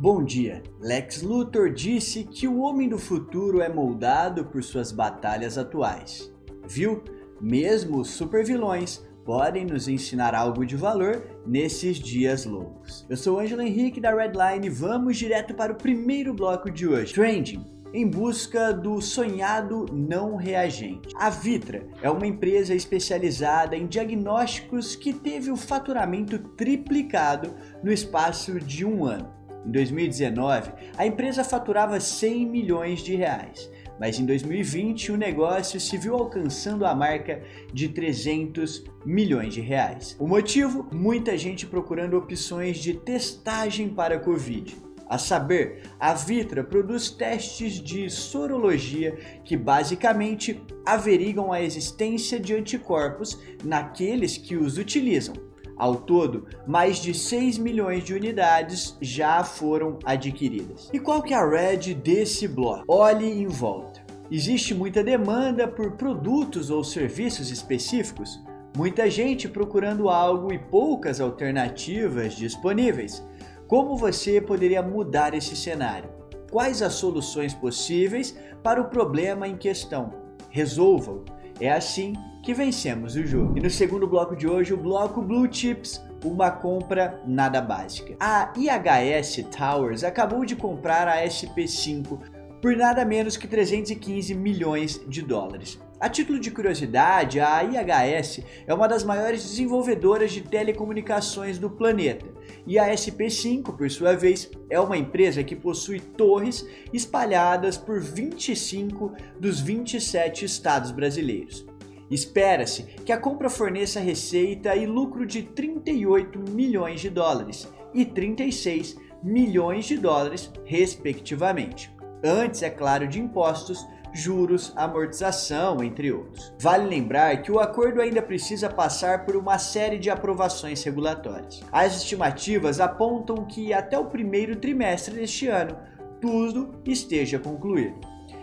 [0.00, 0.62] Bom dia.
[0.80, 6.32] Lex Luthor disse que o homem do futuro é moldado por suas batalhas atuais.
[6.66, 7.04] Viu?
[7.38, 13.04] Mesmo os supervilões podem nos ensinar algo de valor nesses dias loucos.
[13.10, 17.12] Eu sou Ângelo Henrique da Redline e vamos direto para o primeiro bloco de hoje.
[17.12, 17.62] Trending
[17.92, 21.14] em busca do sonhado não reagente.
[21.14, 28.58] A Vitra é uma empresa especializada em diagnósticos que teve o faturamento triplicado no espaço
[28.60, 29.39] de um ano.
[29.66, 35.98] Em 2019, a empresa faturava 100 milhões de reais, mas em 2020 o negócio se
[35.98, 37.42] viu alcançando a marca
[37.72, 40.16] de 300 milhões de reais.
[40.18, 40.88] O motivo?
[40.92, 44.74] Muita gente procurando opções de testagem para a Covid.
[45.06, 53.38] A saber, a Vitra produz testes de sorologia que basicamente averigam a existência de anticorpos
[53.64, 55.49] naqueles que os utilizam
[55.80, 60.90] ao todo, mais de 6 milhões de unidades já foram adquiridas.
[60.92, 62.84] E qual que é a red desse bloco?
[62.86, 64.02] Olhe em volta.
[64.30, 68.38] Existe muita demanda por produtos ou serviços específicos,
[68.76, 73.26] muita gente procurando algo e poucas alternativas disponíveis.
[73.66, 76.10] Como você poderia mudar esse cenário?
[76.50, 80.12] Quais as soluções possíveis para o problema em questão?
[80.50, 81.24] Resolva-o.
[81.60, 83.58] É assim que vencemos o jogo.
[83.58, 88.16] E no segundo bloco de hoje, o bloco Blue Chips, uma compra nada básica.
[88.18, 92.18] A IHS Towers acabou de comprar a SP5
[92.62, 95.78] por nada menos que 315 milhões de dólares.
[96.00, 102.24] A título de curiosidade, a IHS é uma das maiores desenvolvedoras de telecomunicações do planeta,
[102.66, 109.12] e a SP5, por sua vez, é uma empresa que possui torres espalhadas por 25
[109.38, 111.66] dos 27 estados brasileiros.
[112.10, 118.96] Espera-se que a compra forneça receita e lucro de 38 milhões de dólares e 36
[119.22, 121.92] milhões de dólares, respectivamente.
[122.24, 126.52] Antes, é claro, de impostos, juros, amortização, entre outros.
[126.58, 131.62] Vale lembrar que o acordo ainda precisa passar por uma série de aprovações regulatórias.
[131.70, 135.76] As estimativas apontam que até o primeiro trimestre deste ano
[136.20, 138.00] tudo esteja concluído.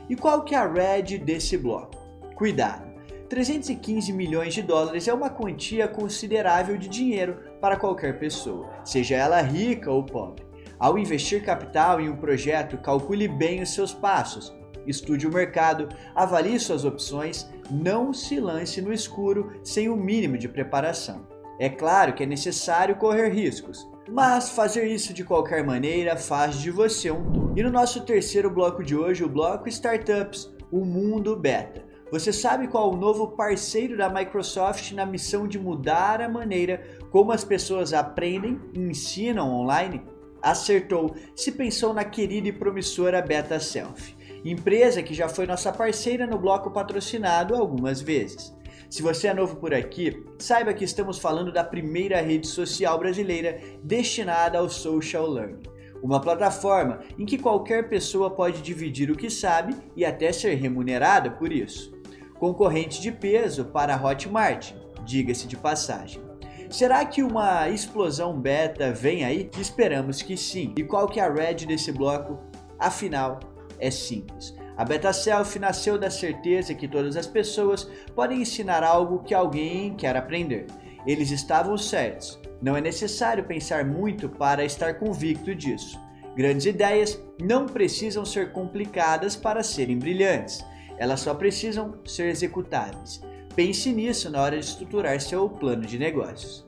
[0.10, 1.96] E qual que é a red desse bloco?
[2.36, 2.88] Cuidado!
[3.30, 9.42] 315 milhões de dólares é uma quantia considerável de dinheiro para qualquer pessoa, seja ela
[9.42, 10.46] rica ou pobre.
[10.80, 14.56] Ao investir capital em um projeto, calcule bem os seus passos,
[14.88, 20.48] estude o mercado, avalie suas opções, não se lance no escuro sem o mínimo de
[20.48, 21.28] preparação.
[21.60, 26.72] É claro que é necessário correr riscos, mas fazer isso de qualquer maneira faz de
[26.72, 27.60] você um todo.
[27.60, 31.86] E no nosso terceiro bloco de hoje, o bloco Startups, o mundo beta.
[32.12, 36.82] Você sabe qual é o novo parceiro da Microsoft na missão de mudar a maneira
[37.12, 40.02] como as pessoas aprendem e ensinam online?
[40.42, 46.26] Acertou se pensou na querida e promissora Beta Self, empresa que já foi nossa parceira
[46.26, 48.56] no bloco patrocinado algumas vezes.
[48.90, 53.60] Se você é novo por aqui, saiba que estamos falando da primeira rede social brasileira
[53.84, 59.76] destinada ao social learning uma plataforma em que qualquer pessoa pode dividir o que sabe
[59.96, 61.98] e até ser remunerada por isso
[62.40, 66.22] concorrente de peso para a Hotmart, diga-se de passagem.
[66.70, 69.50] Será que uma explosão beta vem aí?
[69.58, 70.74] Esperamos que sim.
[70.78, 72.40] E qual que é a red desse bloco?
[72.78, 73.40] Afinal,
[73.80, 74.56] é simples.
[74.78, 79.96] A Beta Self nasceu da certeza que todas as pessoas podem ensinar algo que alguém
[79.96, 80.68] quer aprender.
[81.06, 82.40] Eles estavam certos.
[82.62, 86.00] Não é necessário pensar muito para estar convicto disso.
[86.36, 90.64] Grandes ideias não precisam ser complicadas para serem brilhantes.
[90.98, 93.22] Elas só precisam ser executáveis.
[93.56, 96.68] Pense nisso na hora de estruturar seu plano de negócios.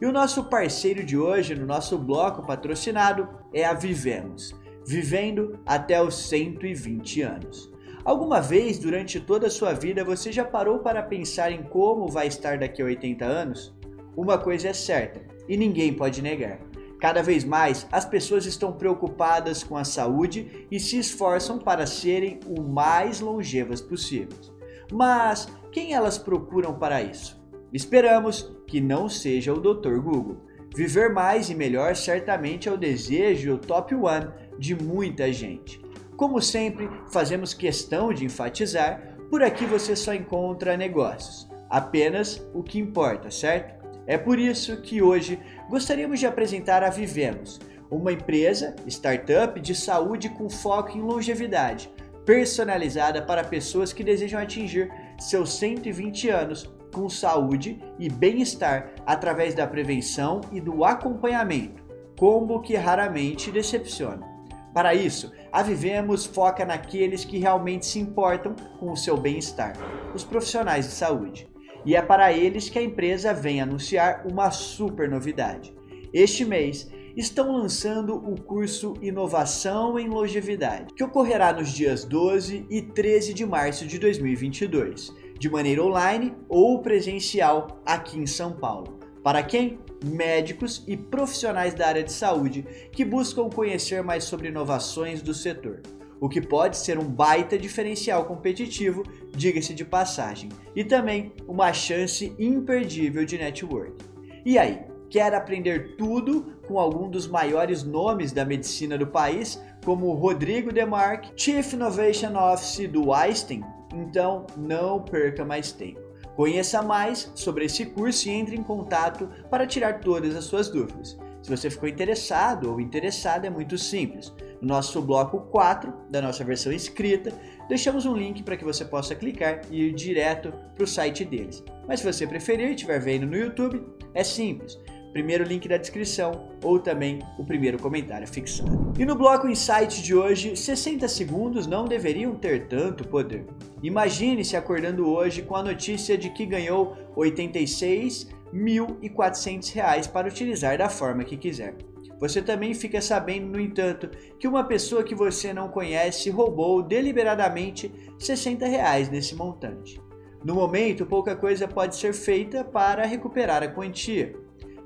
[0.00, 4.54] E o nosso parceiro de hoje no nosso bloco patrocinado é a Vivemos,
[4.88, 7.70] vivendo até os 120 anos.
[8.04, 12.26] Alguma vez durante toda a sua vida você já parou para pensar em como vai
[12.26, 13.76] estar daqui a 80 anos?
[14.16, 16.58] Uma coisa é certa e ninguém pode negar
[17.00, 22.40] Cada vez mais, as pessoas estão preocupadas com a saúde e se esforçam para serem
[22.44, 24.52] o mais longevas possíveis.
[24.90, 27.40] Mas quem elas procuram para isso?
[27.72, 30.00] Esperamos que não seja o Dr.
[30.00, 30.38] Google.
[30.74, 34.28] Viver mais e melhor certamente é o desejo o top one
[34.58, 35.80] de muita gente.
[36.16, 41.48] Como sempre, fazemos questão de enfatizar, por aqui você só encontra negócios.
[41.70, 43.78] Apenas o que importa, certo?
[44.06, 45.38] É por isso que hoje
[45.68, 47.60] gostaríamos de apresentar a Vivemos,
[47.90, 51.90] uma empresa, startup de saúde com foco em longevidade,
[52.24, 59.68] personalizada para pessoas que desejam atingir seus 120 anos com saúde e bem-estar através da
[59.68, 61.86] prevenção e do acompanhamento.
[62.18, 64.26] combo que raramente decepciona.
[64.74, 69.74] Para isso, a Vivemos foca naqueles que realmente se importam com o seu bem-estar,
[70.12, 71.48] os profissionais de saúde.
[71.86, 75.72] E é para eles que a empresa vem anunciar uma super novidade.
[76.12, 82.80] Este mês, estão lançando o curso Inovação em Longevidade, que ocorrerá nos dias 12 e
[82.80, 88.98] 13 de março de 2022, de maneira online ou presencial aqui em São Paulo.
[89.22, 89.78] Para quem?
[90.04, 95.82] Médicos e profissionais da área de saúde que buscam conhecer mais sobre inovações do setor
[96.20, 99.04] o que pode ser um baita diferencial competitivo,
[99.34, 104.04] diga-se de passagem, e também uma chance imperdível de network.
[104.44, 110.12] E aí, quer aprender tudo com algum dos maiores nomes da medicina do país, como
[110.12, 113.64] Rodrigo Demarque, Chief Innovation Office do Einstein?
[113.92, 116.00] Então não perca mais tempo.
[116.36, 121.18] Conheça mais sobre esse curso e entre em contato para tirar todas as suas dúvidas.
[121.42, 124.32] Se você ficou interessado ou interessada, é muito simples.
[124.60, 127.32] No nosso bloco 4 da nossa versão escrita,
[127.68, 131.64] deixamos um link para que você possa clicar e ir direto para o site deles.
[131.86, 133.84] Mas se você preferir e estiver vendo no YouTube,
[134.14, 134.78] é simples
[135.12, 138.94] primeiro link da descrição ou também o primeiro comentário fixado.
[138.98, 143.44] E no bloco Insight de hoje, 60 segundos não deveriam ter tanto poder.
[143.82, 151.24] Imagine-se acordando hoje com a notícia de que ganhou R$ 86.400 para utilizar da forma
[151.24, 151.74] que quiser.
[152.20, 157.92] Você também fica sabendo, no entanto, que uma pessoa que você não conhece roubou deliberadamente
[158.18, 160.00] 60 reais desse montante.
[160.44, 164.34] No momento, pouca coisa pode ser feita para recuperar a quantia.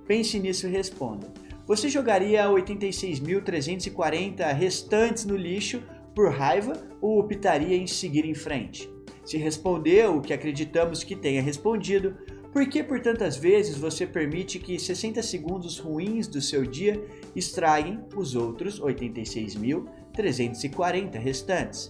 [0.07, 1.33] Pense nisso e responda.
[1.67, 5.83] Você jogaria 86.340 restantes no lixo
[6.15, 8.91] por raiva ou optaria em seguir em frente?
[9.25, 12.17] Se respondeu o que acreditamos que tenha respondido,
[12.53, 17.03] por que por tantas vezes você permite que 60 segundos ruins do seu dia
[17.35, 21.89] estraguem os outros 86.340 restantes?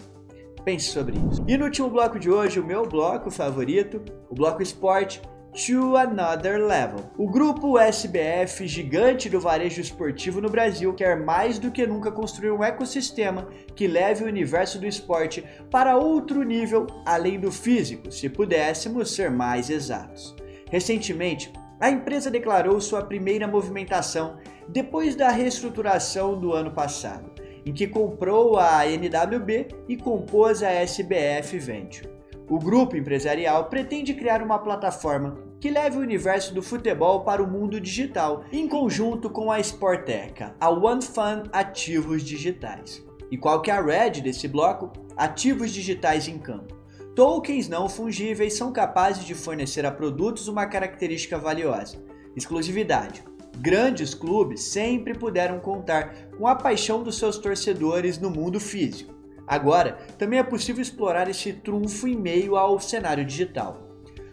[0.65, 1.45] Pense sobre isso.
[1.49, 4.01] E no último bloco de hoje, o meu bloco favorito,
[4.31, 5.21] o bloco esporte,
[5.53, 7.11] to another level.
[7.17, 12.51] O grupo SBF, gigante do varejo esportivo no Brasil, quer mais do que nunca construir
[12.51, 18.29] um ecossistema que leve o universo do esporte para outro nível além do físico, se
[18.29, 20.35] pudéssemos ser mais exatos.
[20.71, 24.39] Recentemente, a empresa declarou sua primeira movimentação
[24.69, 27.31] depois da reestruturação do ano passado,
[27.67, 32.22] em que comprou a NWB e compôs a SBF Venture.
[32.49, 37.47] O grupo empresarial pretende criar uma plataforma que leve o universo do futebol para o
[37.47, 43.03] mundo digital, em conjunto com a Sporteca, a OneFun Ativos Digitais.
[43.31, 44.93] E qual que é a red desse bloco?
[45.17, 46.75] Ativos digitais em campo.
[47.15, 52.03] Tokens não fungíveis são capazes de fornecer a produtos uma característica valiosa:
[52.35, 53.23] exclusividade.
[53.59, 59.15] Grandes clubes sempre puderam contar com a paixão dos seus torcedores no mundo físico.
[59.47, 63.89] Agora, também é possível explorar esse trunfo em meio ao cenário digital.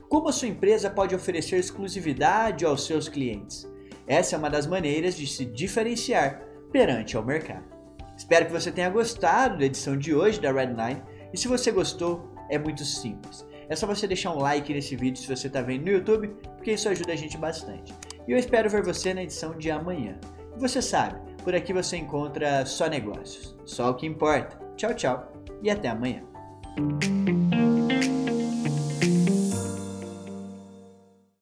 [0.08, 3.70] Como a sua empresa pode oferecer exclusividade aos seus clientes?
[4.08, 6.42] Essa é uma das maneiras de se diferenciar
[6.72, 7.66] perante ao mercado.
[8.18, 11.02] Espero que você tenha gostado da edição de hoje da Red9
[11.32, 13.46] e se você gostou, é muito simples.
[13.70, 16.72] É só você deixar um like nesse vídeo se você está vendo no YouTube, porque
[16.72, 17.94] isso ajuda a gente bastante.
[18.28, 20.20] E eu espero ver você na edição de amanhã.
[20.56, 24.60] E você sabe, por aqui você encontra só negócios, só o que importa.
[24.80, 26.24] Tchau, tchau e até amanhã.